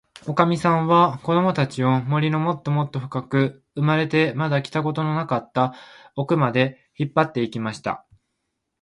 [0.27, 5.75] おかみさんは、こどもたちを、森のもっともっとふかく、生まれてまだ来たことのなかった
[6.15, 8.03] おくまで、引っぱって行きました。